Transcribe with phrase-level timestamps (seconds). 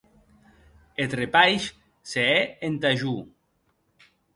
[1.03, 1.69] Eth repaish
[2.11, 3.17] se hè entà jo.